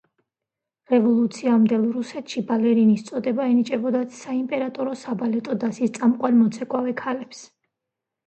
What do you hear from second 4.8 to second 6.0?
საბალეტო დასის